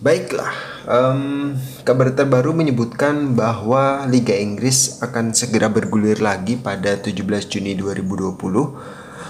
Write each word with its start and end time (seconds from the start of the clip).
Baiklah, 0.00 0.56
um, 0.88 1.52
kabar 1.84 2.16
terbaru 2.16 2.56
menyebutkan 2.56 3.36
bahwa 3.36 4.08
Liga 4.08 4.32
Inggris 4.32 4.96
akan 5.04 5.36
segera 5.36 5.68
bergulir 5.68 6.24
lagi 6.24 6.56
pada 6.56 6.96
17 6.96 7.20
Juni 7.52 7.76
2020 7.76 8.32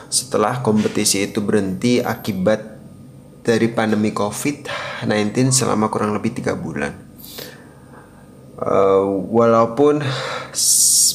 setelah 0.06 0.62
kompetisi 0.62 1.26
itu 1.26 1.42
berhenti 1.42 1.98
akibat 1.98 2.78
dari 3.42 3.66
pandemi 3.66 4.14
COVID-19 4.14 5.50
selama 5.50 5.90
kurang 5.90 6.14
lebih 6.14 6.38
tiga 6.38 6.54
bulan. 6.54 6.94
Uh, 8.54 9.26
walaupun 9.26 9.98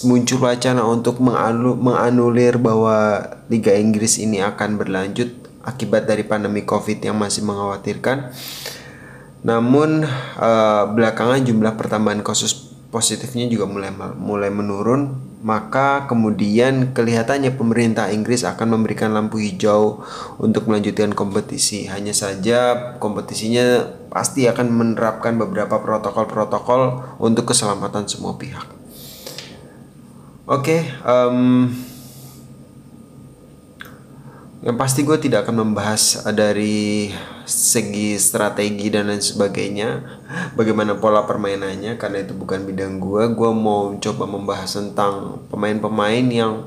muncul 0.03 0.39
wacana 0.43 0.83
untuk 0.83 1.23
menganulir 1.23 2.59
bahwa 2.59 3.23
Liga 3.47 3.71
Inggris 3.71 4.19
ini 4.19 4.43
akan 4.43 4.75
berlanjut 4.75 5.31
akibat 5.63 6.11
dari 6.11 6.27
pandemi 6.27 6.67
COVID 6.67 7.07
yang 7.07 7.15
masih 7.15 7.47
mengkhawatirkan 7.47 8.35
namun 9.45 10.01
uh, 10.41 10.89
belakangan 10.89 11.45
jumlah 11.45 11.77
pertambahan 11.77 12.25
kasus 12.25 12.73
positifnya 12.89 13.45
juga 13.45 13.69
mulai 13.69 13.93
mulai 14.17 14.49
menurun, 14.49 15.21
maka 15.45 16.09
kemudian 16.09 16.97
kelihatannya 16.97 17.53
pemerintah 17.53 18.09
Inggris 18.09 18.41
akan 18.41 18.73
memberikan 18.73 19.13
lampu 19.13 19.37
hijau 19.37 20.01
untuk 20.41 20.65
melanjutkan 20.65 21.13
kompetisi. 21.13 21.85
Hanya 21.85 22.17
saja 22.17 22.97
kompetisinya 22.97 23.85
pasti 24.09 24.49
akan 24.49 24.73
menerapkan 24.73 25.37
beberapa 25.37 25.77
protokol-protokol 25.77 27.05
untuk 27.21 27.53
keselamatan 27.53 28.09
semua 28.09 28.41
pihak. 28.41 28.65
Oke, 30.49 30.81
okay, 30.81 30.81
um, 31.05 31.69
yang 34.65 34.81
pasti 34.81 35.05
gue 35.05 35.13
tidak 35.21 35.45
akan 35.45 35.61
membahas 35.61 36.25
dari 36.33 37.13
segi 37.45 38.17
strategi 38.17 38.89
dan 38.89 39.13
lain 39.13 39.21
sebagainya 39.21 40.01
bagaimana 40.57 40.97
pola 40.97 41.21
permainannya 41.29 42.01
karena 42.01 42.25
itu 42.25 42.33
bukan 42.33 42.65
bidang 42.65 42.97
gue 42.97 43.29
gue 43.37 43.51
mau 43.53 43.93
coba 44.01 44.25
membahas 44.25 44.73
tentang 44.73 45.45
pemain-pemain 45.53 46.25
yang 46.33 46.65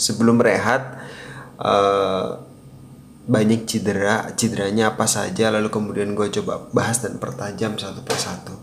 sebelum 0.00 0.40
rehat 0.40 0.96
uh, 1.60 2.40
banyak 3.28 3.68
cedera 3.68 4.32
cederanya 4.32 4.96
apa 4.96 5.04
saja 5.04 5.52
lalu 5.52 5.68
kemudian 5.68 6.16
gue 6.16 6.32
coba 6.40 6.72
bahas 6.72 7.04
dan 7.04 7.20
pertajam 7.20 7.76
satu 7.76 8.00
persatu. 8.00 8.56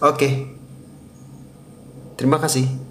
Oke. 0.00 0.14
Okay. 0.16 0.32
terima 2.14 2.38
kasih 2.38 2.89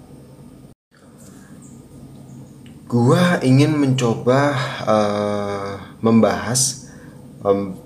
Gua 2.90 3.38
ingin 3.46 3.78
mencoba 3.78 4.50
uh, 4.82 5.94
membahas 6.02 6.90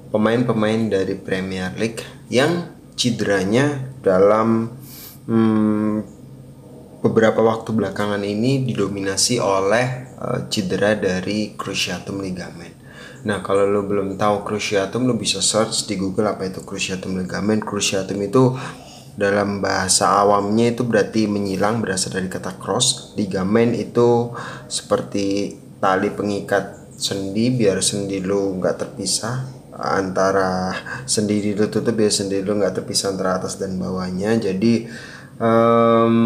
pemain-pemain 0.09 0.81
um, 0.81 0.89
dari 0.89 1.13
Premier 1.21 1.77
League 1.77 2.01
yang 2.33 2.73
cederanya 2.97 3.85
dalam 4.01 4.73
um, 5.29 6.01
beberapa 7.05 7.45
waktu 7.45 7.77
belakangan 7.77 8.25
ini 8.25 8.65
didominasi 8.65 9.37
oleh 9.45 10.17
uh, 10.17 10.49
cedera 10.49 10.97
dari 10.97 11.53
cruciatum 11.53 12.25
ligamen. 12.25 12.73
Nah, 13.29 13.45
kalau 13.45 13.69
lo 13.69 13.85
belum 13.85 14.17
tahu 14.17 14.41
cruciatum, 14.41 15.05
lo 15.05 15.21
bisa 15.21 15.45
search 15.45 15.85
di 15.85 16.01
Google 16.01 16.33
apa 16.33 16.49
itu 16.49 16.65
cruciatum 16.65 17.21
ligamen. 17.21 17.61
Cruciatum 17.61 18.25
itu 18.25 18.57
dalam 19.15 19.63
bahasa 19.63 20.19
awamnya 20.19 20.75
itu 20.75 20.83
berarti 20.83 21.31
menyilang 21.31 21.79
berasal 21.79 22.19
dari 22.19 22.27
kata 22.27 22.59
cross. 22.59 23.15
Ligamen 23.15 23.71
itu 23.75 24.35
seperti 24.67 25.55
tali 25.79 26.11
pengikat 26.11 26.91
sendi 26.99 27.55
biar 27.55 27.79
sendi 27.79 28.19
lu 28.19 28.59
nggak 28.59 28.77
terpisah. 28.79 29.63
Antara 29.75 30.75
sendi 31.07 31.55
lu 31.55 31.67
tutup 31.71 31.95
biar 31.95 32.11
sendi 32.11 32.43
lu 32.43 32.59
nggak 32.59 32.83
terpisah 32.83 33.15
antara 33.15 33.39
atas 33.39 33.59
dan 33.59 33.79
bawahnya. 33.79 34.35
Jadi 34.39 34.91
um, 35.39 36.17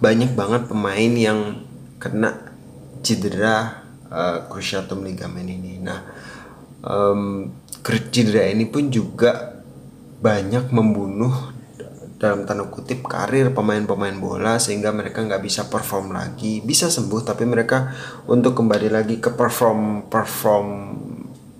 banyak 0.00 0.32
banget 0.32 0.62
pemain 0.68 1.12
yang 1.12 1.64
kena 2.00 2.40
cedera 3.04 3.84
uh, 4.08 4.48
cruciatum 4.48 5.04
ligamen 5.04 5.44
ini. 5.44 5.76
Nah 5.76 6.00
um, 6.84 7.52
cedera 7.84 8.48
ini 8.48 8.64
pun 8.64 8.88
juga 8.88 9.51
banyak 10.22 10.70
membunuh 10.70 11.50
dalam 12.22 12.46
tanda 12.46 12.70
kutip 12.70 13.02
karir 13.02 13.50
pemain-pemain 13.50 14.14
bola 14.14 14.62
sehingga 14.62 14.94
mereka 14.94 15.26
nggak 15.26 15.42
bisa 15.42 15.66
perform 15.66 16.14
lagi. 16.14 16.62
Bisa 16.62 16.86
sembuh 16.86 17.26
tapi 17.26 17.42
mereka 17.42 17.90
untuk 18.30 18.54
kembali 18.54 18.88
lagi 18.94 19.18
ke 19.18 19.34
perform 19.34 20.06
perform 20.06 20.68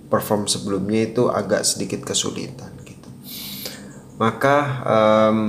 perform 0.07 0.47
sebelumnya 0.47 1.11
itu 1.11 1.27
agak 1.27 1.67
sedikit 1.67 2.07
kesulitan 2.07 2.71
gitu. 2.87 3.09
Maka 4.15 4.57
um, 4.87 5.39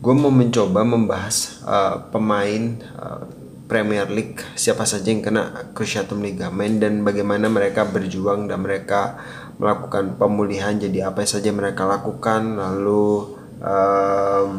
gue 0.00 0.14
mau 0.16 0.32
mencoba 0.32 0.88
membahas 0.88 1.60
uh, 1.68 2.08
pemain 2.08 2.80
uh, 2.96 3.28
Premier 3.68 4.08
League 4.08 4.40
siapa 4.56 4.88
saja 4.88 5.12
yang 5.12 5.20
kena 5.20 5.68
cruciatum 5.76 6.24
ligamen 6.24 6.80
dan 6.80 7.04
bagaimana 7.04 7.52
mereka 7.52 7.84
berjuang 7.84 8.48
dan 8.48 8.64
mereka 8.64 9.20
melakukan 9.58 10.14
pemulihan 10.14 10.78
jadi 10.78 11.10
apa 11.10 11.26
saja 11.26 11.50
mereka 11.50 11.82
lakukan 11.82 12.56
lalu 12.56 13.34
um, 13.58 14.52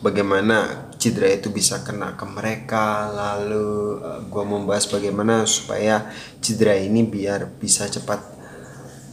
bagaimana 0.00 0.88
cedera 0.98 1.30
itu 1.30 1.52
bisa 1.52 1.84
kena 1.84 2.16
ke 2.18 2.26
mereka 2.26 3.12
lalu 3.12 4.00
uh, 4.02 4.18
eh, 4.18 4.20
gue 4.26 4.44
membahas 4.44 4.88
bagaimana 4.90 5.46
supaya 5.46 6.10
cedera 6.40 6.74
ini 6.74 7.06
biar 7.06 7.46
bisa 7.60 7.86
cepat 7.86 8.18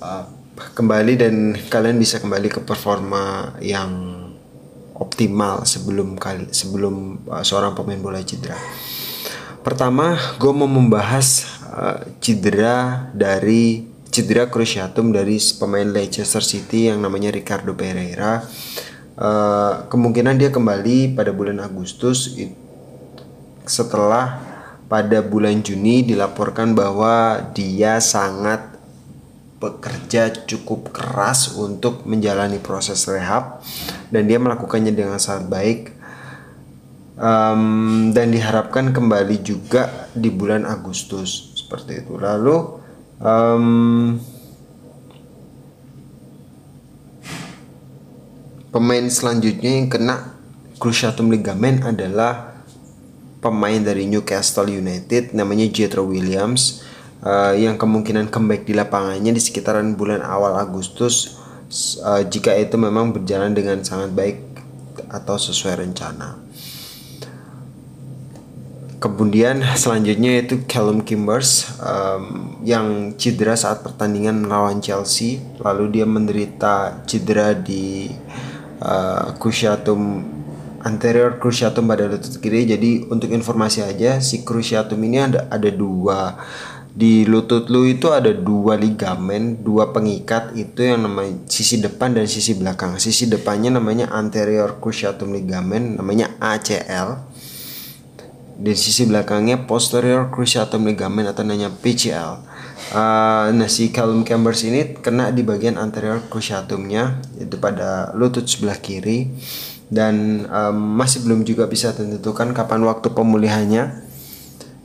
uh, 0.02 0.24
kembali 0.56 1.14
dan 1.20 1.36
kalian 1.68 2.00
bisa 2.00 2.24
kembali 2.24 2.48
ke 2.48 2.60
performa 2.64 3.54
yang 3.60 4.24
optimal 4.96 5.68
sebelum 5.68 6.16
kali 6.16 6.48
sebelum 6.56 7.28
uh, 7.28 7.44
seorang 7.44 7.76
pemain 7.76 8.00
bola 8.00 8.24
cedera. 8.24 8.56
Pertama, 9.66 10.14
gue 10.38 10.54
mau 10.54 10.70
membahas 10.70 11.55
uh, 11.72 12.00
cedera 12.22 13.10
dari 13.14 13.96
cedera 14.16 14.48
cruciatum 14.48 15.12
dari 15.12 15.36
pemain 15.60 15.92
Leicester 15.92 16.40
City 16.40 16.88
yang 16.88 17.04
namanya 17.04 17.36
Ricardo 17.36 17.76
Pereira. 17.76 18.40
Uh, 19.16 19.88
kemungkinan 19.92 20.40
dia 20.40 20.56
kembali 20.56 21.16
pada 21.20 21.36
bulan 21.36 21.60
Agustus. 21.60 22.32
Setelah 23.68 24.40
pada 24.88 25.20
bulan 25.20 25.60
Juni 25.60 26.08
dilaporkan 26.08 26.72
bahwa 26.72 27.44
dia 27.52 28.00
sangat 28.00 28.76
bekerja 29.60 30.32
cukup 30.46 30.96
keras 30.96 31.58
untuk 31.58 32.08
menjalani 32.08 32.62
proses 32.62 33.08
rehab 33.10 33.66
dan 34.14 34.30
dia 34.30 34.40
melakukannya 34.40 34.96
dengan 34.96 35.20
sangat 35.20 35.52
baik. 35.52 35.82
Um, 37.16 38.12
dan 38.12 38.36
diharapkan 38.36 38.92
kembali 38.92 39.40
juga 39.40 40.12
di 40.12 40.28
bulan 40.28 40.68
Agustus 40.68 41.55
seperti 41.66 42.06
itu 42.06 42.22
lalu 42.22 42.78
um, 43.18 43.66
pemain 48.70 49.06
selanjutnya 49.10 49.82
yang 49.82 49.90
kena 49.90 50.38
cruciatum 50.78 51.34
ligamen 51.34 51.82
adalah 51.82 52.62
pemain 53.42 53.82
dari 53.82 54.06
Newcastle 54.06 54.70
United 54.70 55.34
namanya 55.34 55.66
Jetro 55.74 56.06
Williams 56.06 56.86
uh, 57.26 57.58
yang 57.58 57.82
kemungkinan 57.82 58.30
comeback 58.30 58.70
di 58.70 58.78
lapangannya 58.78 59.34
di 59.34 59.42
sekitaran 59.42 59.98
bulan 59.98 60.22
awal 60.22 60.62
Agustus 60.62 61.42
uh, 62.06 62.22
jika 62.22 62.54
itu 62.54 62.78
memang 62.78 63.10
berjalan 63.10 63.58
dengan 63.58 63.82
sangat 63.82 64.14
baik 64.14 64.38
atau 65.10 65.38
sesuai 65.38 65.86
rencana. 65.86 66.38
Kemudian 69.06 69.62
selanjutnya 69.78 70.42
itu 70.42 70.66
Callum 70.66 71.06
Kimbers 71.06 71.78
um, 71.78 72.58
yang 72.66 73.14
cedera 73.22 73.54
saat 73.54 73.86
pertandingan 73.86 74.50
melawan 74.50 74.82
Chelsea, 74.82 75.38
lalu 75.62 76.02
dia 76.02 76.10
menderita 76.10 77.06
cedera 77.06 77.54
di 77.54 78.10
uh, 78.82 79.38
cruciatum 79.38 80.26
anterior 80.82 81.38
cruciatum 81.38 81.86
pada 81.86 82.10
lutut 82.10 82.42
kiri. 82.42 82.66
Jadi 82.66 83.06
untuk 83.06 83.30
informasi 83.30 83.86
aja, 83.86 84.18
si 84.26 84.42
cruciatum 84.42 84.98
ini 84.98 85.22
ada 85.22 85.54
ada 85.54 85.70
dua 85.70 86.42
di 86.90 87.30
lutut 87.30 87.70
lu 87.70 87.86
itu 87.86 88.10
ada 88.10 88.34
dua 88.34 88.74
ligamen, 88.74 89.62
dua 89.62 89.94
pengikat 89.94 90.58
itu 90.58 90.82
yang 90.82 91.06
namanya 91.06 91.46
sisi 91.46 91.78
depan 91.78 92.18
dan 92.18 92.26
sisi 92.26 92.58
belakang. 92.58 92.98
Sisi 92.98 93.30
depannya 93.30 93.78
namanya 93.78 94.10
anterior 94.10 94.82
cruciatum 94.82 95.30
ligamen, 95.30 96.02
namanya 96.02 96.34
ACL 96.42 97.35
di 98.66 98.74
sisi 98.74 99.06
belakangnya 99.06 99.70
posterior 99.70 100.34
cruciatum 100.34 100.90
ligamen 100.90 101.30
atau 101.30 101.46
namanya 101.46 101.70
PCL. 101.70 102.42
Uh, 102.98 103.54
nah 103.54 103.70
si 103.70 103.94
Callum 103.94 104.26
Chambers 104.26 104.66
ini 104.66 104.98
kena 104.98 105.30
di 105.30 105.46
bagian 105.46 105.78
anterior 105.78 106.18
cruciatumnya 106.26 107.22
itu 107.38 107.62
pada 107.62 108.10
lutut 108.18 108.50
sebelah 108.50 108.82
kiri 108.82 109.30
dan 109.94 110.46
um, 110.50 110.98
masih 110.98 111.22
belum 111.22 111.46
juga 111.46 111.70
bisa 111.70 111.94
ditentukan 111.94 112.58
kapan 112.58 112.82
waktu 112.90 113.14
pemulihannya. 113.14 114.02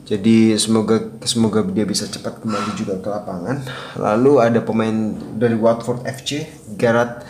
Jadi 0.05 0.53
semoga 0.61 1.01
semoga 1.25 1.65
dia 1.65 1.87
bisa 1.87 2.05
cepat 2.05 2.37
kembali 2.37 2.77
juga 2.77 3.01
ke 3.01 3.09
lapangan. 3.09 3.65
Lalu 3.97 4.33
ada 4.45 4.59
pemain 4.61 5.17
dari 5.33 5.57
Watford 5.57 6.05
FC, 6.05 6.45
Gerard 6.77 7.25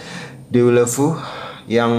Deulofeu 0.51 1.15
yang 1.71 1.93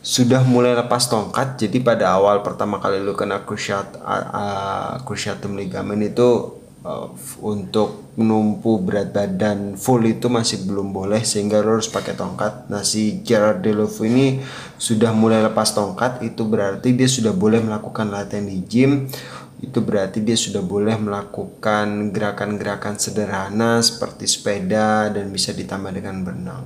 sudah 0.00 0.40
mulai 0.48 0.72
lepas 0.72 1.08
tongkat. 1.08 1.60
Jadi 1.60 1.84
pada 1.84 2.16
awal 2.16 2.40
pertama 2.40 2.80
kali 2.80 3.00
lu 3.00 3.12
kena 3.12 3.44
cruciate 3.44 4.00
uh, 4.00 5.00
cruciatum 5.04 5.60
ligamen 5.60 6.00
itu 6.00 6.56
uh, 6.84 7.12
untuk 7.44 8.16
menumpu 8.16 8.80
berat 8.80 9.12
badan 9.12 9.76
full 9.76 10.04
itu 10.08 10.32
masih 10.32 10.64
belum 10.64 10.92
boleh 10.92 11.20
sehingga 11.24 11.60
lo 11.60 11.76
harus 11.76 11.92
pakai 11.92 12.16
tongkat. 12.16 12.72
Nah 12.72 12.80
si 12.80 13.20
Gerard 13.20 13.60
Deulofeu 13.60 14.08
ini 14.08 14.40
sudah 14.80 15.12
mulai 15.12 15.44
lepas 15.44 15.72
tongkat 15.76 16.24
itu 16.24 16.48
berarti 16.48 16.96
dia 16.96 17.08
sudah 17.08 17.36
boleh 17.36 17.60
melakukan 17.60 18.08
latihan 18.08 18.48
di 18.48 18.60
gym 18.64 19.08
itu 19.60 19.76
berarti 19.84 20.24
dia 20.24 20.40
sudah 20.40 20.64
boleh 20.64 20.96
melakukan 20.96 22.08
gerakan-gerakan 22.16 22.96
sederhana 22.96 23.84
seperti 23.84 24.24
sepeda 24.24 25.12
dan 25.12 25.28
bisa 25.28 25.52
ditambah 25.52 25.92
dengan 25.92 26.24
berenang. 26.24 26.64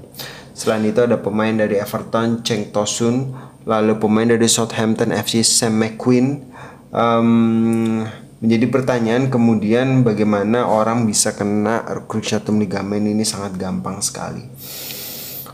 Selain 0.55 0.87
itu 0.87 1.03
ada 1.03 1.19
pemain 1.19 1.51
dari 1.51 1.83
Everton 1.83 2.47
Cheng 2.47 2.71
Tosun, 2.71 3.35
lalu 3.67 3.99
pemain 3.99 4.31
dari 4.31 4.47
Southampton 4.47 5.11
FC 5.11 5.43
Sam 5.43 5.75
McQueen. 5.83 6.47
Um, 6.95 8.07
menjadi 8.39 8.71
pertanyaan 8.71 9.35
kemudian 9.35 10.07
bagaimana 10.07 10.71
orang 10.71 11.11
bisa 11.11 11.35
kena 11.35 11.83
cruciatum 12.07 12.63
ligamen 12.63 13.03
ini 13.03 13.27
sangat 13.27 13.59
gampang 13.59 13.99
sekali. 13.99 14.47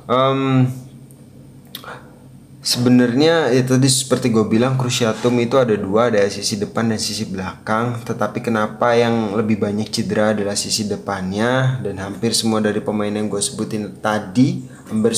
Um, 0.04 0.68
Sebenarnya 2.60 3.48
ya 3.56 3.64
tadi 3.64 3.88
seperti 3.88 4.28
gue 4.28 4.44
bilang 4.44 4.76
cruciatum 4.76 5.32
itu 5.40 5.56
ada 5.56 5.72
dua 5.80 6.12
ada 6.12 6.20
sisi 6.28 6.60
depan 6.60 6.92
dan 6.92 7.00
sisi 7.00 7.24
belakang 7.24 8.04
tetapi 8.04 8.44
kenapa 8.44 8.92
yang 8.92 9.32
lebih 9.32 9.56
banyak 9.56 9.88
cedera 9.88 10.36
adalah 10.36 10.52
sisi 10.52 10.84
depannya 10.84 11.80
dan 11.80 11.96
hampir 11.96 12.36
semua 12.36 12.60
dari 12.60 12.84
pemain 12.84 13.08
yang 13.08 13.32
gue 13.32 13.40
sebutin 13.40 13.96
tadi 14.04 14.60
hampir 14.90 15.14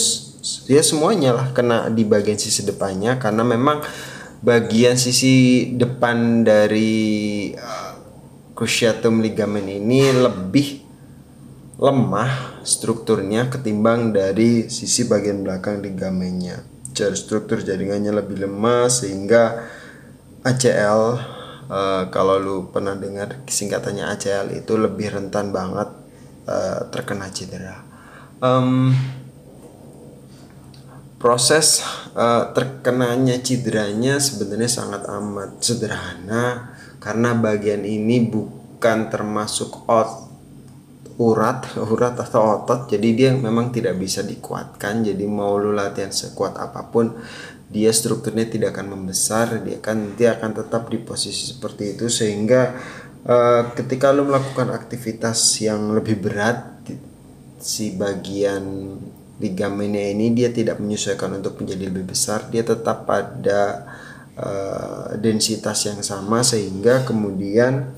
ya 0.69 0.83
semuanya 0.85 1.33
lah 1.33 1.47
kena 1.57 1.89
di 1.89 2.05
bagian 2.05 2.37
sisi 2.37 2.63
depannya 2.63 3.17
karena 3.17 3.43
memang 3.43 3.81
bagian 4.45 4.99
sisi 5.01 5.71
depan 5.75 6.45
dari 6.45 7.51
uh, 7.57 7.95
cruciatum 8.53 9.25
ligamen 9.25 9.65
ini 9.67 10.13
lebih 10.13 10.85
lemah 11.81 12.63
strukturnya 12.63 13.51
ketimbang 13.51 14.15
dari 14.15 14.71
sisi 14.71 15.09
bagian 15.09 15.43
belakang 15.43 15.83
ligamennya 15.83 16.63
secara 16.93 17.17
struktur 17.17 17.59
jaringannya 17.65 18.13
lebih 18.13 18.45
lemah 18.45 18.93
sehingga 18.93 19.65
ACL 20.45 21.01
uh, 21.73 22.03
kalau 22.13 22.37
lu 22.37 22.57
pernah 22.69 22.93
dengar 22.93 23.41
singkatannya 23.49 24.05
ACL 24.13 24.53
itu 24.53 24.77
lebih 24.77 25.09
rentan 25.09 25.55
banget 25.55 25.89
uh, 26.45 26.85
terkena 26.93 27.33
cedera. 27.33 27.81
Um, 28.43 28.93
proses 31.23 31.87
uh, 32.19 32.51
terkenanya 32.51 33.39
cederanya 33.39 34.19
sebenarnya 34.19 34.67
sangat 34.67 35.07
amat 35.07 35.63
sederhana 35.63 36.75
karena 36.99 37.39
bagian 37.39 37.87
ini 37.87 38.27
bukan 38.27 39.07
termasuk 39.07 39.87
out 39.87 40.33
urat 41.23 41.77
urat 41.95 42.19
atau 42.19 42.63
otot. 42.63 42.91
Jadi 42.91 43.09
dia 43.15 43.31
memang 43.31 43.71
tidak 43.71 43.95
bisa 44.03 44.27
dikuatkan. 44.27 45.07
Jadi 45.07 45.23
mau 45.31 45.55
lu 45.57 45.71
latihan 45.71 46.11
sekuat 46.11 46.59
apa 46.59 46.91
pun 46.91 47.15
dia 47.73 47.95
strukturnya 47.95 48.51
tidak 48.51 48.75
akan 48.75 48.99
membesar. 48.99 49.63
Dia 49.63 49.79
akan 49.79 50.19
dia 50.19 50.35
akan 50.37 50.51
tetap 50.59 50.91
di 50.91 50.99
posisi 50.99 51.55
seperti 51.55 51.95
itu. 51.97 52.11
Sehingga 52.11 52.75
uh, 53.27 53.63
ketika 53.79 54.11
lu 54.11 54.27
melakukan 54.27 54.75
aktivitas 54.75 55.39
yang 55.63 55.95
lebih 55.95 56.19
berat 56.19 56.71
si 57.63 57.95
bagian 57.95 58.99
ligamennya 59.41 60.13
ini 60.13 60.35
dia 60.37 60.53
tidak 60.53 60.83
menyesuaikan 60.83 61.41
untuk 61.41 61.61
menjadi 61.63 61.89
lebih 61.89 62.13
besar 62.13 62.51
dia 62.53 62.67
tetap 62.67 63.09
pada 63.09 63.87
uh, 64.37 65.17
densitas 65.17 65.89
yang 65.89 66.01
sama 66.05 66.45
sehingga 66.45 67.05
kemudian 67.09 67.93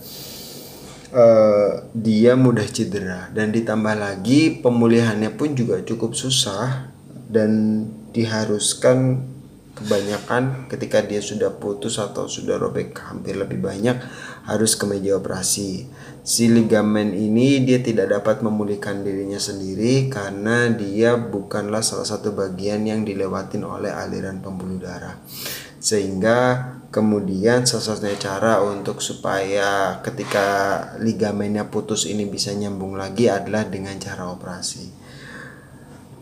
uh, 1.14 1.72
dia 1.94 2.34
mudah 2.34 2.66
cedera 2.66 3.31
dan 3.34 3.50
ditambah 3.54 3.94
lagi 3.98 4.62
pemulihannya 4.62 5.34
pun 5.34 5.54
juga 5.54 5.82
cukup 5.82 6.14
susah 6.14 6.90
dan 7.31 7.82
diharuskan 8.14 9.31
kebanyakan 9.75 10.70
ketika 10.70 11.02
dia 11.02 11.19
sudah 11.19 11.50
putus 11.50 11.98
atau 11.98 12.31
sudah 12.31 12.62
robek 12.62 12.94
hampir 12.94 13.34
lebih 13.34 13.58
banyak 13.58 13.98
harus 14.46 14.78
ke 14.78 14.86
meja 14.86 15.19
operasi. 15.19 15.90
Si 16.25 16.49
ligamen 16.49 17.12
ini 17.12 17.61
dia 17.62 17.85
tidak 17.85 18.17
dapat 18.17 18.41
memulihkan 18.41 19.05
dirinya 19.05 19.37
sendiri 19.37 20.09
karena 20.09 20.73
dia 20.73 21.21
bukanlah 21.21 21.85
salah 21.85 22.09
satu 22.09 22.32
bagian 22.32 22.88
yang 22.88 23.05
dilewatin 23.05 23.61
oleh 23.61 23.93
aliran 23.93 24.41
pembuluh 24.41 24.81
darah. 24.81 25.21
Sehingga 25.85 26.65
Kemudian 26.94 27.67
satu-satunya 27.67 28.15
cara 28.23 28.62
untuk 28.62 29.03
supaya 29.03 29.99
ketika 29.99 30.47
ligamennya 31.03 31.67
putus 31.67 32.06
ini 32.06 32.23
bisa 32.23 32.55
nyambung 32.55 32.94
lagi 32.94 33.27
adalah 33.27 33.67
dengan 33.67 33.99
cara 33.99 34.31
operasi. 34.31 34.94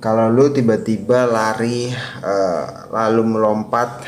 Kalau 0.00 0.32
lu 0.32 0.48
tiba-tiba 0.48 1.28
lari 1.28 1.92
uh, 2.24 2.88
lalu 2.88 3.36
melompat 3.36 4.00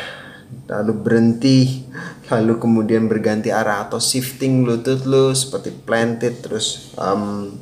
lalu 0.64 0.92
berhenti 0.96 1.84
lalu 2.32 2.56
kemudian 2.56 3.04
berganti 3.04 3.52
arah 3.52 3.84
atau 3.84 4.00
shifting 4.00 4.64
lutut 4.64 5.04
lu 5.04 5.36
seperti 5.36 5.68
planted 5.72 6.40
terus 6.40 6.96
um, 6.96 7.52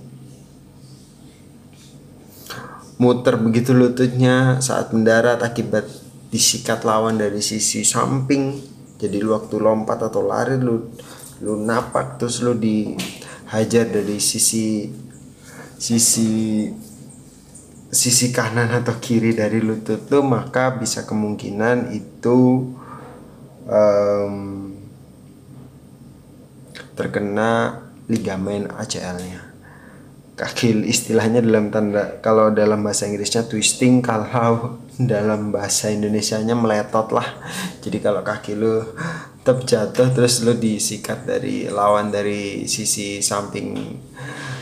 muter 3.02 3.34
begitu 3.34 3.74
lututnya 3.74 4.62
saat 4.62 4.94
mendarat 4.94 5.42
akibat 5.42 5.82
disikat 6.30 6.86
lawan 6.86 7.18
dari 7.18 7.42
sisi 7.42 7.82
samping. 7.82 8.56
Jadi 9.02 9.18
lu 9.18 9.34
waktu 9.34 9.58
lompat 9.58 10.06
atau 10.06 10.22
lari 10.22 10.56
lu 10.62 10.94
lu 11.42 11.58
napak 11.58 12.22
terus 12.22 12.38
lu 12.38 12.54
dihajar 12.54 13.90
dari 13.90 14.22
sisi 14.22 14.86
sisi 15.74 16.30
sisi 17.90 18.26
kanan 18.30 18.70
atau 18.70 18.96
kiri 19.02 19.34
dari 19.34 19.58
lutut 19.58 20.06
lu 20.06 20.22
maka 20.22 20.78
bisa 20.78 21.02
kemungkinan 21.02 21.90
itu 21.90 22.70
um, 23.66 24.74
terkena 26.94 27.82
ligamen 28.06 28.68
ACL-nya 28.68 29.52
kaki 30.32 30.88
istilahnya 30.88 31.44
dalam 31.44 31.68
tanda 31.68 32.18
kalau 32.24 32.50
dalam 32.50 32.80
bahasa 32.82 33.06
Inggrisnya 33.06 33.46
twisting 33.46 34.00
kalau 34.00 34.80
dalam 35.12 35.52
bahasa 35.52 35.92
Indonesianya 35.92 36.58
meletot 36.58 37.14
lah. 37.14 37.28
Jadi 37.78 37.98
kalau 38.02 38.24
kaki 38.24 38.58
lu 38.58 38.82
tetap 39.42 39.66
jatuh 39.66 40.08
terus 40.14 40.46
lu 40.46 40.54
disikat 40.54 41.26
dari 41.26 41.66
lawan 41.66 42.14
dari 42.14 42.70
sisi 42.70 43.18
samping 43.18 43.74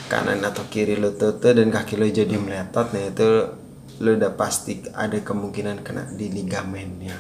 kanan 0.09 0.40
atau 0.40 0.64
kiri 0.73 0.97
lutut 0.97 1.37
dan 1.45 1.69
kaki 1.69 2.00
lu 2.00 2.09
jadi 2.09 2.40
meletot 2.40 2.88
nah 2.97 3.04
itu 3.04 3.28
lu 4.00 4.16
udah 4.16 4.33
pasti 4.40 4.80
ada 4.97 5.21
kemungkinan 5.21 5.85
kena 5.85 6.09
di 6.16 6.33
ligamennya 6.33 7.12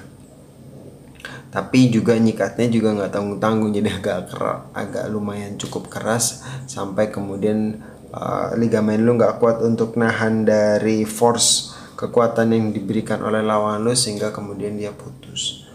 tapi 1.50 1.90
juga 1.90 2.14
nyikatnya 2.14 2.70
juga 2.70 2.94
nggak 2.94 3.10
tanggung 3.10 3.38
tanggung 3.42 3.70
jadi 3.74 3.98
agak 3.98 4.30
keras 4.30 4.70
agak 4.70 5.04
lumayan 5.10 5.58
cukup 5.58 5.90
keras 5.90 6.46
sampai 6.70 7.10
kemudian 7.10 7.82
uh, 8.14 8.54
ligamen 8.54 9.02
lu 9.02 9.18
nggak 9.18 9.42
kuat 9.42 9.58
untuk 9.62 9.98
nahan 9.98 10.46
dari 10.46 11.02
force 11.02 11.74
kekuatan 12.00 12.56
yang 12.56 12.66
diberikan 12.72 13.20
oleh 13.20 13.44
lawan 13.44 13.84
lu 13.84 13.92
sehingga 13.92 14.32
kemudian 14.32 14.72
dia 14.80 14.88
putus. 14.88 15.68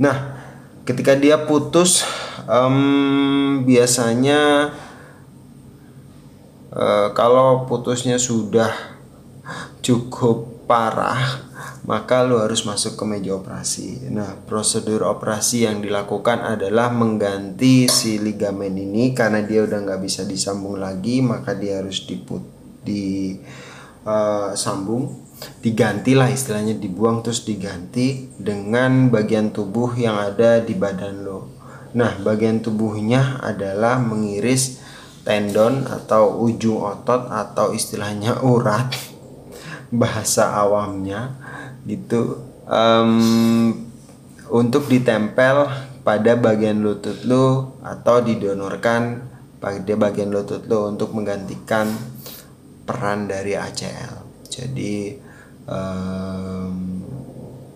Nah, 0.00 0.40
ketika 0.88 1.12
dia 1.12 1.36
putus, 1.44 2.00
um, 2.48 3.60
biasanya 3.68 4.72
uh, 6.72 7.12
kalau 7.12 7.68
putusnya 7.68 8.16
sudah 8.16 8.72
cukup 9.84 10.59
parah, 10.70 11.50
maka 11.82 12.22
lo 12.22 12.38
harus 12.38 12.62
masuk 12.62 12.94
ke 12.94 13.02
meja 13.02 13.34
operasi. 13.34 14.06
Nah, 14.06 14.38
prosedur 14.46 15.02
operasi 15.02 15.66
yang 15.66 15.82
dilakukan 15.82 16.46
adalah 16.46 16.94
mengganti 16.94 17.90
si 17.90 18.22
ligamen 18.22 18.78
ini 18.78 19.10
karena 19.10 19.42
dia 19.42 19.66
udah 19.66 19.82
nggak 19.82 19.98
bisa 19.98 20.22
disambung 20.22 20.78
lagi, 20.78 21.18
maka 21.26 21.58
dia 21.58 21.82
harus 21.82 22.06
diput 22.06 22.46
di 22.86 23.34
uh, 24.06 24.54
sambung, 24.54 25.26
diganti 25.58 26.14
lah 26.14 26.30
istilahnya 26.30 26.78
dibuang 26.78 27.26
terus 27.26 27.42
diganti 27.42 28.30
dengan 28.38 29.10
bagian 29.10 29.50
tubuh 29.50 29.98
yang 29.98 30.22
ada 30.22 30.62
di 30.62 30.78
badan 30.78 31.26
lo. 31.26 31.50
Nah, 31.98 32.14
bagian 32.22 32.62
tubuhnya 32.62 33.42
adalah 33.42 33.98
mengiris 33.98 34.78
tendon 35.26 35.90
atau 35.90 36.38
ujung 36.46 36.86
otot 36.86 37.26
atau 37.26 37.74
istilahnya 37.74 38.46
urat 38.46 39.09
bahasa 39.90 40.54
awamnya 40.54 41.34
gitu 41.86 42.38
um, 42.66 43.74
untuk 44.50 44.86
ditempel 44.86 45.66
pada 46.02 46.32
bagian 46.34 46.82
lutut 46.82 47.22
lu 47.26 47.76
atau 47.84 48.22
didonorkan 48.24 49.22
pada 49.60 49.92
bagian 49.94 50.32
lutut 50.32 50.64
lu 50.66 50.88
untuk 50.88 51.12
menggantikan 51.12 51.90
peran 52.88 53.28
dari 53.30 53.54
ACL. 53.54 54.26
Jadi 54.50 55.14
um, 55.68 56.72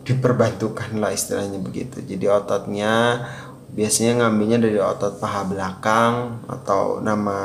diperbantukan 0.03 0.99
lah 0.99 1.15
istilahnya 1.15 1.61
begitu. 1.61 2.03
Jadi 2.03 2.25
ototnya 2.27 3.23
biasanya 3.75 4.25
ngambilnya 4.25 4.59
dari 4.65 4.79
otot 4.79 5.19
paha 5.23 5.43
belakang 5.47 6.45
atau 6.47 6.99
nama 6.99 7.39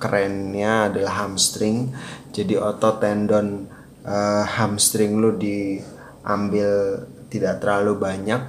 kerennya 0.00 0.92
adalah 0.92 1.24
hamstring. 1.24 1.92
Jadi 2.34 2.58
otot 2.58 2.98
tendon 2.98 3.70
uh, 4.02 4.42
hamstring 4.42 5.22
lu 5.22 5.38
diambil 5.38 6.98
tidak 7.30 7.62
terlalu 7.62 7.94
banyak 7.94 8.42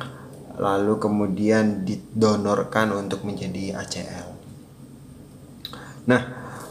lalu 0.55 0.97
kemudian 0.99 1.83
didonorkan 1.83 2.95
untuk 2.95 3.27
menjadi 3.27 3.75
ACL. 3.75 4.27
Nah, 6.07 6.21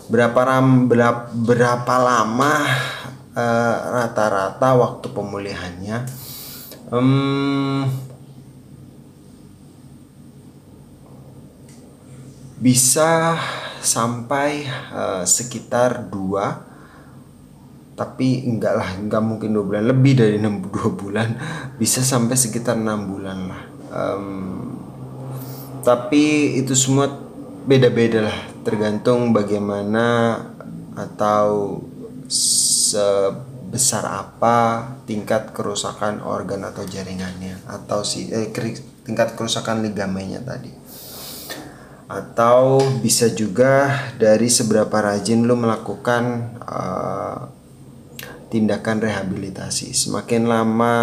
berapa 0.09 0.41
ram 0.41 0.89
berapa, 0.89 1.29
berapa 1.33 1.95
lama 2.01 2.53
eh, 3.35 3.77
rata-rata 3.93 4.69
uh, 4.73 4.79
waktu 4.81 5.07
pemulihannya? 5.13 5.99
Um, 6.89 7.89
bisa 12.63 13.37
sampai 13.85 14.65
uh, 14.97 15.29
sekitar 15.29 16.09
dua 16.09 16.74
tapi 17.95 18.43
enggak 18.43 18.75
lah 18.75 18.91
enggak 18.99 19.23
mungkin 19.23 19.55
dua 19.55 19.65
bulan. 19.65 19.85
Lebih 19.87 20.13
dari 20.19 20.37
enam 20.39 20.63
dua 20.75 20.91
bulan. 20.91 21.29
Bisa 21.79 22.03
sampai 22.03 22.35
sekitar 22.35 22.75
enam 22.75 23.07
bulan 23.11 23.39
lah. 23.47 23.63
Um, 23.95 24.27
tapi 25.87 26.59
itu 26.59 26.75
semua 26.75 27.07
beda-beda 27.65 28.27
lah. 28.27 28.39
Tergantung 28.67 29.31
bagaimana 29.31 30.39
atau 30.95 31.79
sebesar 32.31 34.07
apa 34.07 34.57
tingkat 35.07 35.55
kerusakan 35.55 36.19
organ 36.27 36.67
atau 36.67 36.83
jaringannya. 36.83 37.63
Atau 37.71 38.03
si 38.03 38.27
eh, 38.35 38.51
tingkat 39.07 39.39
kerusakan 39.39 39.87
ligamennya 39.87 40.43
tadi. 40.43 40.83
Atau 42.11 42.83
bisa 43.01 43.31
juga 43.33 44.11
dari 44.19 44.51
seberapa 44.51 44.93
rajin 44.93 45.47
lo 45.47 45.57
melakukan 45.57 46.53
uh, 46.61 47.54
tindakan 48.49 49.01
rehabilitasi. 49.03 49.93
Semakin 49.93 50.49
lama 50.49 50.95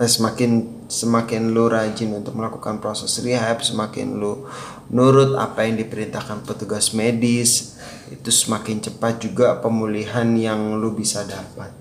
eh, 0.00 0.08
semakin 0.08 0.82
semakin 0.92 1.56
lu 1.56 1.72
rajin 1.72 2.12
untuk 2.12 2.36
melakukan 2.36 2.78
proses 2.78 3.16
rehab, 3.24 3.64
semakin 3.64 4.20
lu 4.20 4.44
nurut 4.92 5.36
apa 5.40 5.64
yang 5.64 5.80
diperintahkan 5.80 6.44
petugas 6.44 6.92
medis, 6.92 7.80
itu 8.12 8.28
semakin 8.28 8.84
cepat 8.84 9.24
juga 9.24 9.56
pemulihan 9.60 10.28
yang 10.36 10.76
lu 10.76 10.92
bisa 10.92 11.24
dapat. 11.24 11.72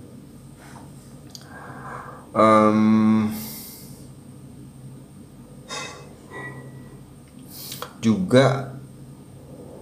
Um, 2.32 3.36
juga 8.00 8.80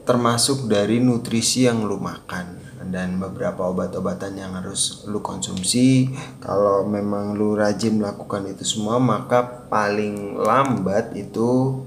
termasuk 0.10 0.66
dari 0.66 0.98
nutrisi 0.98 1.70
yang 1.70 1.86
lu 1.86 2.02
makan 2.02 2.69
dan 2.88 3.20
beberapa 3.20 3.68
obat-obatan 3.68 4.40
yang 4.40 4.56
harus 4.56 5.04
lu 5.12 5.20
konsumsi. 5.20 6.08
Kalau 6.40 6.88
memang 6.88 7.36
lu 7.36 7.60
rajin 7.60 8.00
melakukan 8.00 8.48
itu 8.48 8.64
semua 8.64 8.96
maka 8.98 9.68
paling 9.68 10.40
lambat 10.40 11.12
itu 11.20 11.84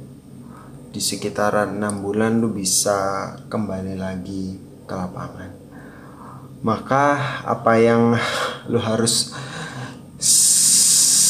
di 0.93 1.01
sekitaran 1.01 1.81
enam 1.81 2.05
bulan 2.05 2.37
lu 2.37 2.53
bisa 2.53 3.33
kembali 3.49 3.97
lagi 3.97 4.61
ke 4.85 4.93
lapangan. 4.93 5.51
Maka 6.61 7.05
apa 7.49 7.73
yang 7.81 8.13
lu 8.71 8.77
harus 8.77 9.33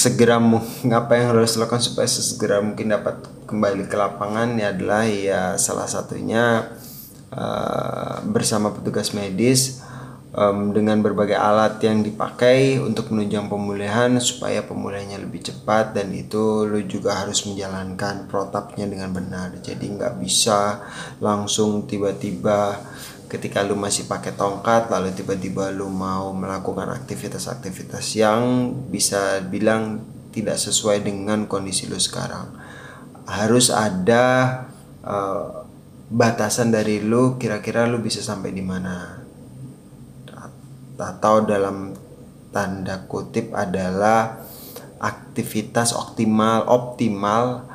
segera 0.03 0.43
apa 0.91 1.13
yang 1.15 1.27
harus 1.31 1.55
lakukan 1.55 1.79
supaya 1.79 2.11
segera 2.11 2.59
mungkin 2.59 2.91
dapat 2.91 3.23
kembali 3.47 3.87
ke 3.87 3.95
lapangan 3.95 4.59
ya 4.59 4.75
adalah 4.75 5.07
ya 5.07 5.55
salah 5.55 5.87
satunya 5.87 6.75
uh, 7.33 8.21
bersama 8.29 8.71
petugas 8.71 9.17
medis 9.17 9.83
um, 10.37 10.73
dengan 10.73 11.01
berbagai 11.01 11.37
alat 11.37 11.79
yang 11.85 12.01
dipakai 12.01 12.81
untuk 12.81 13.13
menunjang 13.13 13.47
pemulihan 13.49 14.17
supaya 14.19 14.65
pemulihannya 14.65 15.21
lebih 15.23 15.45
cepat 15.45 15.97
dan 15.97 16.13
itu 16.13 16.65
lu 16.69 16.85
juga 16.85 17.17
harus 17.17 17.45
menjalankan 17.49 18.29
protapnya 18.29 18.89
dengan 18.89 19.13
benar. 19.13 19.53
Jadi 19.61 19.85
nggak 19.97 20.21
bisa 20.21 20.83
langsung 21.21 21.85
tiba-tiba 21.87 22.81
ketika 23.29 23.65
lu 23.65 23.73
masih 23.81 24.05
pakai 24.05 24.37
tongkat 24.37 24.93
lalu 24.93 25.17
tiba-tiba 25.17 25.73
lu 25.73 25.89
mau 25.89 26.37
melakukan 26.37 26.93
aktivitas-aktivitas 26.93 28.13
yang 28.13 28.73
bisa 28.93 29.41
bilang 29.49 30.05
tidak 30.33 30.61
sesuai 30.61 31.01
dengan 31.05 31.49
kondisi 31.49 31.89
lu 31.89 31.97
sekarang. 31.97 32.53
Harus 33.25 33.73
ada 33.73 34.25
uh, 35.07 35.62
batasan 36.13 36.69
dari 36.69 37.01
lu 37.01 37.41
kira-kira 37.41 37.89
lu 37.89 38.05
bisa 38.05 38.21
sampai 38.21 38.53
di 38.53 38.61
mana 38.61 39.25
atau 41.03 41.43
dalam 41.43 41.97
tanda 42.55 43.09
kutip 43.11 43.51
adalah 43.57 44.39
aktivitas 45.03 45.97
optimal 45.97 46.69
optimal 46.69 47.67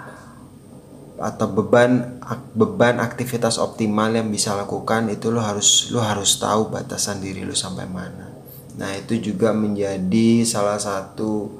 atau 1.18 1.50
beban 1.50 2.22
beban 2.54 3.02
aktivitas 3.02 3.58
optimal 3.58 4.14
yang 4.14 4.30
bisa 4.30 4.54
lakukan 4.54 5.10
itu 5.10 5.34
lo 5.34 5.42
harus 5.42 5.90
lo 5.90 6.00
harus 6.00 6.38
tahu 6.38 6.70
batasan 6.70 7.20
diri 7.20 7.42
lo 7.42 7.58
sampai 7.58 7.90
mana. 7.90 8.32
Nah, 8.78 8.94
itu 8.94 9.18
juga 9.18 9.58
menjadi 9.58 10.46
salah 10.46 10.78
satu 10.78 11.58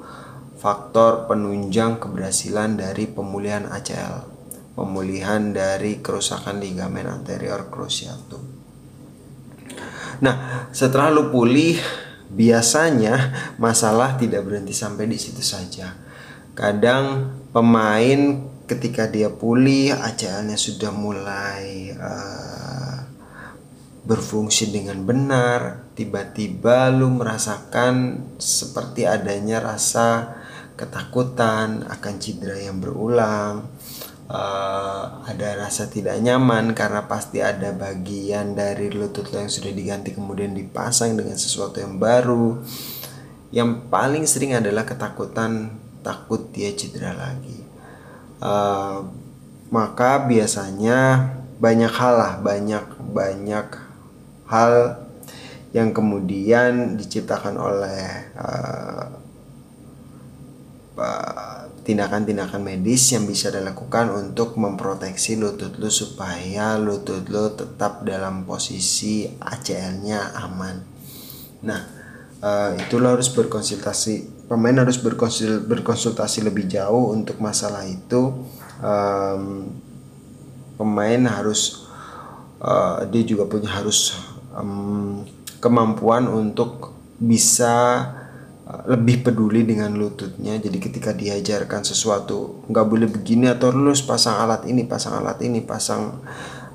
faktor 0.62 1.26
penunjang 1.26 1.98
keberhasilan 1.98 2.78
dari 2.78 3.10
pemulihan 3.10 3.66
ACL 3.66 4.37
pemulihan 4.78 5.50
dari 5.50 5.98
kerusakan 5.98 6.62
ligamen 6.62 7.10
anterior 7.10 7.66
cruciatum. 7.66 8.38
Nah, 10.22 10.70
setelah 10.70 11.10
lu 11.10 11.34
pulih, 11.34 11.74
biasanya 12.30 13.34
masalah 13.58 14.14
tidak 14.14 14.46
berhenti 14.46 14.70
sampai 14.70 15.10
di 15.10 15.18
situ 15.18 15.42
saja. 15.42 15.98
Kadang 16.54 17.34
pemain 17.50 18.46
ketika 18.70 19.10
dia 19.10 19.34
pulih, 19.34 19.98
ACL-nya 19.98 20.54
sudah 20.54 20.94
mulai 20.94 21.94
uh, 21.98 22.98
berfungsi 24.06 24.70
dengan 24.70 25.02
benar, 25.02 25.90
tiba-tiba 25.98 26.90
lu 26.94 27.18
merasakan 27.18 28.22
seperti 28.38 29.10
adanya 29.10 29.58
rasa 29.58 30.38
ketakutan 30.78 31.82
akan 31.90 32.14
cedera 32.22 32.54
yang 32.54 32.78
berulang 32.78 33.66
uh, 34.28 35.24
ada 35.24 35.48
rasa 35.58 35.88
tidak 35.88 36.20
nyaman 36.20 36.76
karena 36.76 37.08
pasti 37.08 37.40
ada 37.40 37.72
bagian 37.72 38.52
dari 38.52 38.92
lutut 38.92 39.28
lo 39.32 39.40
yang 39.40 39.52
sudah 39.52 39.72
diganti 39.72 40.12
kemudian 40.12 40.52
dipasang 40.52 41.16
dengan 41.16 41.34
sesuatu 41.34 41.80
yang 41.80 41.96
baru. 41.96 42.60
Yang 43.48 43.70
paling 43.88 44.24
sering 44.28 44.52
adalah 44.52 44.84
ketakutan 44.84 45.80
takut 46.04 46.52
dia 46.52 46.70
cedera 46.76 47.16
lagi. 47.16 47.64
Uh, 48.38 49.08
maka 49.72 50.24
biasanya 50.28 51.32
banyak 51.58 51.90
hal 51.90 52.14
lah, 52.14 52.32
banyak 52.38 52.84
banyak 53.10 53.68
hal 54.46 55.04
yang 55.76 55.92
kemudian 55.92 56.96
diciptakan 56.96 57.60
oleh 57.60 58.32
uh, 58.38 59.12
tindakan-tindakan 61.88 62.60
medis 62.60 63.16
yang 63.16 63.24
bisa 63.24 63.48
dilakukan 63.48 64.12
untuk 64.12 64.60
memproteksi 64.60 65.40
lutut 65.40 65.80
lu 65.80 65.88
supaya 65.88 66.76
lutut 66.76 67.24
lu 67.32 67.48
tetap 67.56 68.04
dalam 68.04 68.44
posisi 68.44 69.24
ACL-nya 69.24 70.36
aman. 70.36 70.84
Nah, 71.64 71.80
uh, 72.44 72.76
itu 72.76 73.00
harus 73.00 73.32
berkonsultasi. 73.32 74.44
Pemain 74.52 74.76
harus 74.84 75.00
berkonsul, 75.00 75.64
berkonsultasi 75.64 76.44
lebih 76.44 76.68
jauh 76.68 77.16
untuk 77.16 77.40
masalah 77.40 77.88
itu. 77.88 78.36
Pemain 80.76 81.22
harus 81.24 81.88
uh, 82.60 83.00
dia 83.08 83.24
juga 83.24 83.48
punya 83.48 83.72
harus 83.72 84.12
kemampuan 85.58 86.28
untuk 86.28 86.92
bisa 87.16 88.06
lebih 88.68 89.24
peduli 89.24 89.64
dengan 89.64 89.96
lututnya. 89.96 90.60
Jadi 90.60 90.76
ketika 90.76 91.16
diajarkan 91.16 91.88
sesuatu 91.88 92.68
nggak 92.68 92.86
boleh 92.86 93.08
begini 93.08 93.48
atau 93.48 93.72
lu 93.72 93.96
pasang 94.04 94.44
alat 94.44 94.68
ini 94.68 94.84
pasang 94.84 95.24
alat 95.24 95.40
ini 95.40 95.64
pasang 95.64 96.20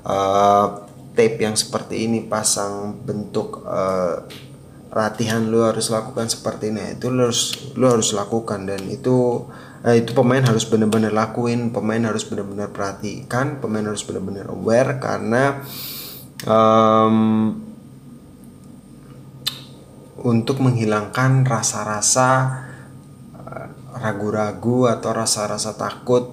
uh, 0.02 0.66
tape 1.14 1.38
yang 1.38 1.54
seperti 1.54 2.10
ini 2.10 2.26
pasang 2.26 2.98
bentuk 3.06 3.62
uh, 3.62 4.26
latihan 4.94 5.42
lu 5.46 5.62
harus 5.62 5.86
lakukan 5.94 6.26
seperti 6.26 6.74
ini. 6.74 6.98
Itu 6.98 7.14
lu 7.14 7.30
harus 7.30 7.74
lu 7.78 7.86
harus 7.86 8.10
lakukan 8.10 8.66
dan 8.66 8.82
itu 8.90 9.46
eh, 9.86 10.02
itu 10.02 10.18
pemain 10.18 10.42
harus 10.42 10.66
benar-benar 10.66 11.14
lakuin 11.14 11.70
pemain 11.70 12.02
harus 12.02 12.26
benar-benar 12.26 12.74
perhatikan 12.74 13.62
pemain 13.62 13.86
harus 13.86 14.02
benar-benar 14.02 14.50
aware 14.50 14.98
karena 14.98 15.62
um, 16.48 17.54
untuk 20.24 20.64
menghilangkan 20.64 21.44
rasa-rasa 21.44 22.28
eh, 23.36 23.68
ragu-ragu 24.00 24.88
atau 24.88 25.10
rasa-rasa 25.12 25.76
takut 25.76 26.32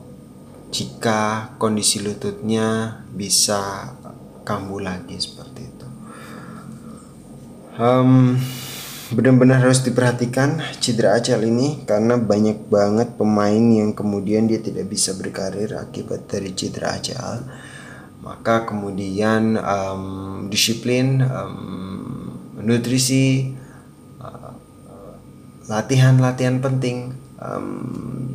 jika 0.72 1.52
kondisi 1.60 2.00
lututnya 2.00 3.00
bisa 3.12 3.92
kambuh 4.48 4.80
lagi 4.80 5.20
seperti 5.20 5.62
itu. 5.68 5.88
Um, 7.76 8.40
benar-benar 9.12 9.60
harus 9.68 9.84
diperhatikan 9.84 10.64
cedera 10.80 11.20
ACL 11.20 11.44
ini 11.44 11.84
karena 11.84 12.16
banyak 12.16 12.72
banget 12.72 13.20
pemain 13.20 13.60
yang 13.60 13.92
kemudian 13.92 14.48
dia 14.48 14.64
tidak 14.64 14.88
bisa 14.88 15.12
berkarir 15.20 15.76
akibat 15.76 16.32
dari 16.32 16.56
cedera 16.56 16.96
ACL 16.96 17.44
maka 18.22 18.70
kemudian 18.70 19.58
um, 19.58 20.06
disiplin 20.48 21.26
um, 21.26 22.38
nutrisi 22.62 23.58
latihan-latihan 25.72 26.60
penting 26.60 27.16
um, 27.40 28.28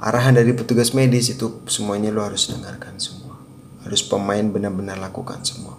arahan 0.00 0.32
dari 0.32 0.56
petugas 0.56 0.96
medis 0.96 1.28
itu 1.28 1.60
semuanya 1.68 2.08
lo 2.08 2.24
harus 2.24 2.48
dengarkan 2.48 2.96
semua. 2.96 3.36
Harus 3.84 4.00
pemain 4.00 4.42
benar-benar 4.48 4.96
lakukan 4.96 5.44
semua. 5.44 5.76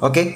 Oke 0.00 0.08
okay? 0.08 0.26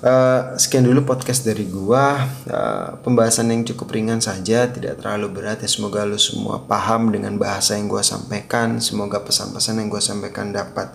Uh, 0.00 0.56
sekian 0.56 0.88
dulu 0.88 1.04
podcast 1.04 1.44
dari 1.44 1.68
gua. 1.68 2.24
Uh, 2.48 2.96
pembahasan 3.04 3.52
yang 3.52 3.68
cukup 3.68 3.92
ringan 3.92 4.16
saja 4.16 4.64
tidak 4.64 4.96
terlalu 4.96 5.28
berat 5.28 5.60
ya. 5.60 5.68
Semoga 5.68 6.08
lu 6.08 6.16
semua 6.16 6.64
paham 6.64 7.12
dengan 7.12 7.36
bahasa 7.36 7.76
yang 7.76 7.84
gua 7.84 8.00
sampaikan. 8.00 8.80
Semoga 8.80 9.20
pesan-pesan 9.20 9.76
yang 9.76 9.92
gua 9.92 10.00
sampaikan 10.00 10.56
dapat 10.56 10.88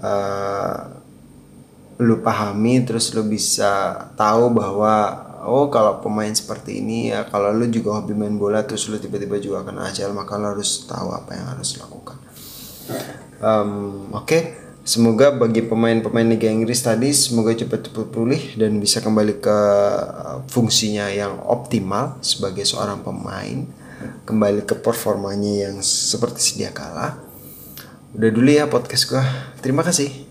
uh, 0.00 0.88
lu 2.00 2.24
pahami. 2.24 2.80
Terus 2.80 3.12
lu 3.12 3.28
bisa 3.28 4.08
tahu 4.16 4.56
bahwa 4.56 5.28
oh 5.44 5.72
kalau 5.72 6.00
pemain 6.04 6.32
seperti 6.32 6.84
ini 6.84 7.12
ya 7.12 7.28
kalau 7.28 7.52
lu 7.52 7.68
juga 7.68 8.00
hobi 8.00 8.12
main 8.16 8.36
bola 8.36 8.64
terus 8.64 8.88
lu 8.88 9.00
tiba-tiba 9.00 9.40
juga 9.40 9.64
akan 9.64 9.88
ajal 9.88 10.12
maka 10.12 10.36
lu 10.36 10.46
harus 10.56 10.84
tahu 10.84 11.12
apa 11.12 11.36
yang 11.36 11.46
harus 11.56 11.76
lakukan 11.80 12.18
um, 13.40 14.08
oke 14.12 14.26
okay. 14.26 14.42
Semoga 14.80 15.28
bagi 15.28 15.60
pemain-pemain 15.60 16.24
Liga 16.24 16.48
Inggris 16.48 16.80
tadi 16.80 17.12
semoga 17.12 17.52
cepat-cepat 17.52 18.10
pulih 18.10 18.56
dan 18.56 18.80
bisa 18.80 19.04
kembali 19.04 19.38
ke 19.38 19.58
uh, 19.60 20.40
fungsinya 20.48 21.12
yang 21.12 21.36
optimal 21.44 22.16
sebagai 22.24 22.64
seorang 22.64 23.04
pemain, 23.04 23.68
kembali 24.24 24.64
ke 24.64 24.74
performanya 24.80 25.68
yang 25.68 25.84
seperti 25.84 26.40
sedia 26.40 26.72
kala. 26.72 27.20
Udah 28.16 28.30
dulu 28.32 28.50
ya 28.50 28.66
podcast 28.66 29.04
gua. 29.06 29.22
Terima 29.60 29.84
kasih. 29.84 30.29